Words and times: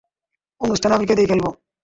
অনুষ্ঠানে 0.61 0.95
আমি 0.95 1.05
কেঁদেই 1.05 1.29
ফেলব। 1.29 1.45